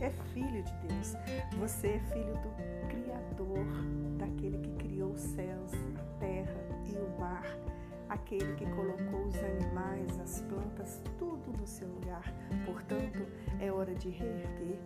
[0.00, 1.14] é filho de Deus.
[1.58, 3.66] Você é filho do Criador,
[4.16, 6.56] daquele que criou os céus, a terra
[6.86, 7.44] e o mar,
[8.08, 12.32] aquele que colocou os animais, as plantas, tudo no seu lugar.
[12.64, 13.26] Portanto,
[13.60, 14.78] é hora de reerguer,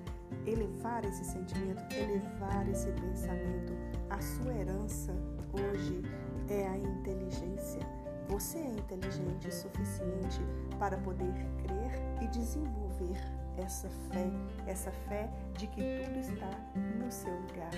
[0.44, 3.72] elevar esse sentimento, elevar esse pensamento.
[4.10, 5.14] A sua herança
[5.52, 6.02] hoje
[6.48, 7.82] é a inteligência.
[8.28, 10.40] Você é inteligente o suficiente
[10.76, 14.30] para poder crer e desenvolver essa fé,
[14.66, 16.50] essa fé de que tudo está
[16.98, 17.70] no seu lugar.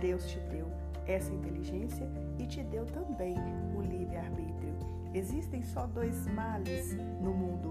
[0.00, 0.70] Deus te deu
[1.06, 2.08] essa inteligência
[2.38, 3.36] e te deu também
[3.76, 4.76] o livre-arbítrio.
[5.14, 7.70] Existem só dois males no mundo.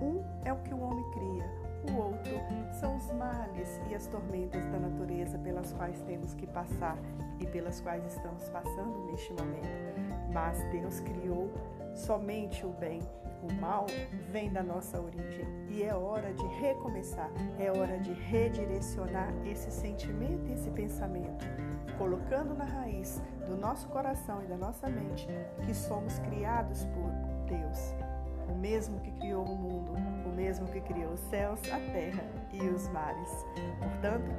[0.00, 2.32] Um é o que o homem cria, o outro
[2.72, 6.96] são os males e as tormentas da natureza pelas quais temos que passar
[7.40, 10.32] e pelas quais estamos passando neste momento.
[10.32, 11.50] Mas Deus criou
[11.94, 13.00] somente o bem.
[13.42, 13.86] O mal
[14.30, 20.46] vem da nossa origem e é hora de recomeçar, é hora de redirecionar esse sentimento
[20.48, 21.44] e esse pensamento,
[21.98, 25.26] colocando na raiz do nosso coração e da nossa mente
[25.66, 27.10] que somos criados por
[27.48, 27.96] Deus,
[28.48, 29.92] o mesmo que criou o mundo,
[30.24, 33.44] o mesmo que criou os céus, a terra e os mares.
[33.80, 34.30] Portanto,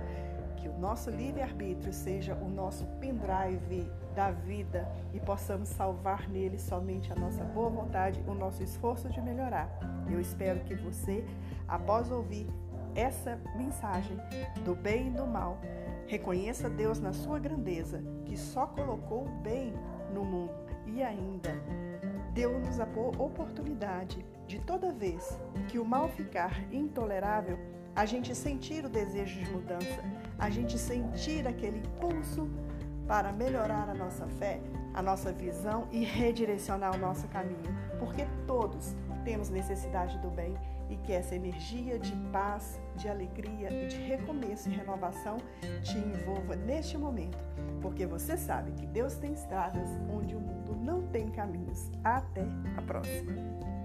[0.64, 7.12] que o nosso livre-arbítrio seja o nosso pendrive da vida e possamos salvar nele somente
[7.12, 9.70] a nossa boa vontade, o nosso esforço de melhorar.
[10.10, 11.26] Eu espero que você,
[11.68, 12.48] após ouvir
[12.96, 14.16] essa mensagem
[14.64, 15.60] do bem e do mal,
[16.08, 19.74] reconheça Deus na sua grandeza, que só colocou o bem
[20.14, 20.54] no mundo
[20.86, 21.52] e ainda
[22.34, 27.60] deu-nos a oportunidade de toda vez que o mal ficar intolerável,
[27.96, 30.04] a gente sentir o desejo de mudança,
[30.38, 32.50] a gente sentir aquele impulso
[33.08, 34.60] para melhorar a nossa fé,
[34.94, 40.56] a nossa visão e redirecionar o nosso caminho, porque todos temos necessidade do bem
[40.90, 45.38] e que essa energia de paz, de alegria e de recomeço e renovação
[45.82, 47.38] te envolva neste momento,
[47.82, 51.90] porque você sabe que Deus tem estradas onde o mundo não tem caminhos.
[52.04, 52.46] Até
[52.78, 53.83] a próxima!